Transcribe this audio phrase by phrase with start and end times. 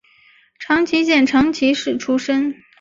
[0.57, 2.63] 长崎县长崎市出身。